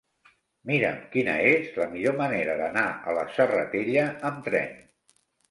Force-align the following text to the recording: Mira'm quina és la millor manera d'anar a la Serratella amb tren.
Mira'm 0.69 1.03
quina 1.15 1.35
és 1.49 1.69
la 1.81 1.87
millor 1.91 2.15
manera 2.21 2.57
d'anar 2.63 2.87
a 2.89 3.15
la 3.19 3.27
Serratella 3.37 4.09
amb 4.33 4.43
tren. 4.51 4.75